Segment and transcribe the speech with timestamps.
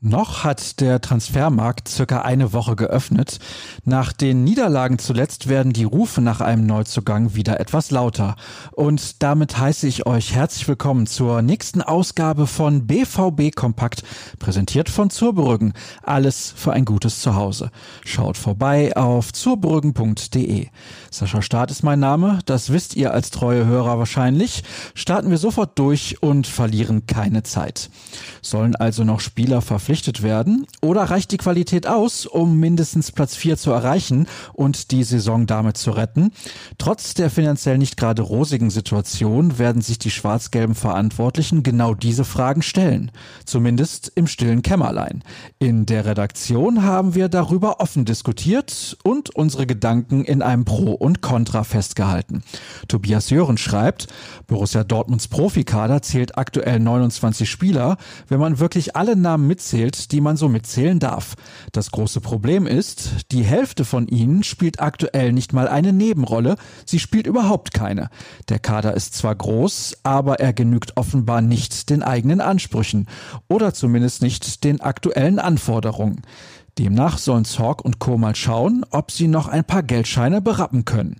[0.00, 3.40] Noch hat der Transfermarkt circa eine Woche geöffnet.
[3.84, 8.36] Nach den Niederlagen zuletzt werden die Rufe nach einem Neuzugang wieder etwas lauter.
[8.70, 14.04] Und damit heiße ich euch herzlich willkommen zur nächsten Ausgabe von BVB Kompakt,
[14.38, 15.72] präsentiert von Zurbrüggen.
[16.04, 17.72] Alles für ein gutes Zuhause.
[18.04, 20.68] Schaut vorbei auf zurbrüggen.de.
[21.10, 24.62] Sascha Staat ist mein Name, das wisst ihr als treue Hörer wahrscheinlich.
[24.94, 27.90] Starten wir sofort durch und verlieren keine Zeit.
[28.42, 30.66] Sollen also noch Spieler verpflichtet verpflichtet werden?
[30.82, 35.78] Oder reicht die Qualität aus, um mindestens Platz 4 zu erreichen und die Saison damit
[35.78, 36.30] zu retten?
[36.76, 42.60] Trotz der finanziell nicht gerade rosigen Situation werden sich die schwarz-gelben Verantwortlichen genau diese Fragen
[42.60, 43.10] stellen.
[43.46, 45.24] Zumindest im stillen Kämmerlein.
[45.58, 51.22] In der Redaktion haben wir darüber offen diskutiert und unsere Gedanken in einem Pro und
[51.22, 52.42] Contra festgehalten.
[52.88, 54.08] Tobias Jören schreibt,
[54.48, 57.96] Borussia Dortmunds Profikader zählt aktuell 29 Spieler.
[58.28, 61.36] Wenn man wirklich alle Namen mitzählt, mitzählt, die man so mitzählen darf.
[61.72, 66.98] Das große Problem ist, die Hälfte von ihnen spielt aktuell nicht mal eine Nebenrolle, sie
[66.98, 68.10] spielt überhaupt keine.
[68.48, 73.06] Der Kader ist zwar groß, aber er genügt offenbar nicht den eigenen Ansprüchen
[73.46, 76.22] oder zumindest nicht den aktuellen Anforderungen.
[76.78, 78.18] Demnach sollen Zorg und Co.
[78.18, 81.16] mal schauen, ob sie noch ein paar Geldscheine berappen können.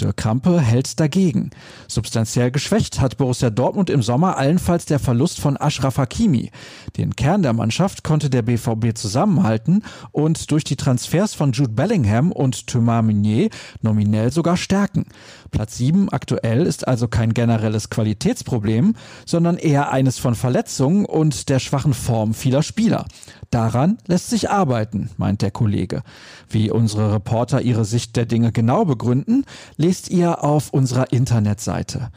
[0.00, 1.50] Dirk Krampe hält dagegen.
[1.88, 6.50] Substanziell geschwächt hat Borussia Dortmund im Sommer allenfalls der Verlust von Ashraf Hakimi.
[6.98, 12.30] Den Kern der Mannschaft konnte der BVB zusammenhalten und durch die Transfers von Jude Bellingham
[12.30, 13.48] und Thomas Meunier
[13.80, 15.06] nominell sogar stärken.
[15.50, 21.58] Platz 7 aktuell ist also kein generelles Qualitätsproblem, sondern eher eines von Verletzungen und der
[21.58, 23.06] schwachen Form vieler Spieler.
[23.50, 24.85] Daran lässt sich arbeiten,
[25.16, 26.02] meint der Kollege.
[26.48, 29.44] Wie unsere Reporter ihre Sicht der Dinge genau begründen,
[29.76, 32.10] lest ihr auf unserer Internetseite.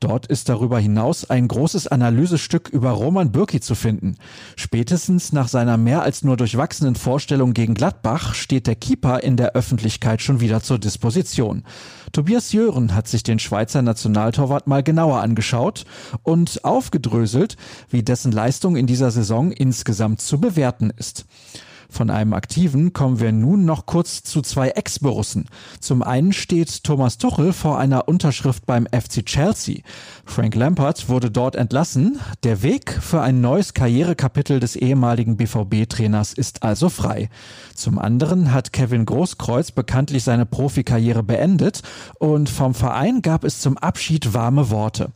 [0.00, 4.16] Dort ist darüber hinaus ein großes Analysestück über Roman Bürki zu finden.
[4.54, 9.52] Spätestens nach seiner mehr als nur durchwachsenen Vorstellung gegen Gladbach steht der Keeper in der
[9.52, 11.62] Öffentlichkeit schon wieder zur Disposition.
[12.12, 15.86] Tobias Jören hat sich den Schweizer Nationaltorwart mal genauer angeschaut
[16.22, 17.56] und aufgedröselt,
[17.88, 21.24] wie dessen Leistung in dieser Saison insgesamt zu bewerten ist.
[21.88, 25.46] Von einem Aktiven kommen wir nun noch kurz zu zwei Ex-Borussen.
[25.80, 29.82] Zum einen steht Thomas Tuchel vor einer Unterschrift beim FC Chelsea.
[30.24, 32.18] Frank Lampard wurde dort entlassen.
[32.42, 37.28] Der Weg für ein neues Karrierekapitel des ehemaligen BVB-Trainers ist also frei.
[37.74, 41.82] Zum anderen hat Kevin Großkreuz bekanntlich seine Profikarriere beendet
[42.18, 45.10] und vom Verein gab es zum Abschied warme Worte.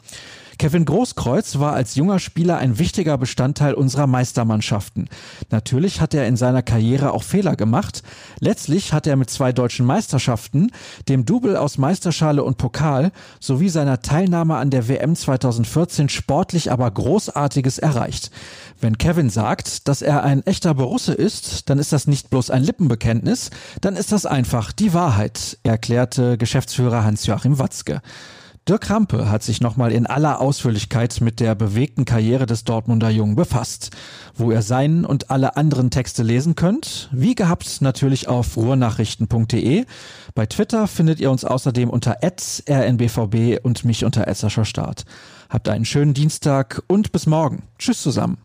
[0.61, 5.09] Kevin Großkreuz war als junger Spieler ein wichtiger Bestandteil unserer Meistermannschaften.
[5.49, 8.03] Natürlich hat er in seiner Karriere auch Fehler gemacht.
[8.41, 10.71] Letztlich hat er mit zwei deutschen Meisterschaften,
[11.09, 13.11] dem Double aus Meisterschale und Pokal
[13.41, 18.31] sowie seiner Teilnahme an der WM 2014 sportlich aber Großartiges erreicht.
[18.83, 22.65] Wenn Kevin sagt, dass er ein echter Borusse ist, dann ist das nicht bloß ein
[22.65, 23.49] Lippenbekenntnis,
[23.81, 28.03] dann ist das einfach die Wahrheit, erklärte Geschäftsführer Hans-Joachim Watzke.
[28.71, 33.35] Dirk Krampe hat sich nochmal in aller Ausführlichkeit mit der bewegten Karriere des Dortmunder Jungen
[33.35, 33.91] befasst,
[34.37, 37.09] wo ihr seinen und alle anderen Texte lesen könnt.
[37.11, 39.87] Wie gehabt natürlich auf ruhrnachrichten.de.
[40.37, 44.33] Bei Twitter findet ihr uns außerdem unter rnbvb und mich unter
[44.65, 45.05] Start.
[45.49, 47.65] Habt einen schönen Dienstag und bis morgen.
[47.77, 48.39] Tschüss zusammen.